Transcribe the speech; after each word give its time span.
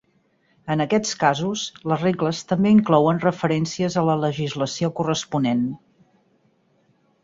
En 0.75 0.79
aquests 0.85 1.11
casos, 1.23 1.65
les 1.91 2.01
regles 2.07 2.41
també 2.53 2.73
inclouen 2.77 3.23
referències 3.27 4.01
a 4.03 4.07
la 4.11 4.19
legislació 4.27 4.93
corresponent. 5.03 5.67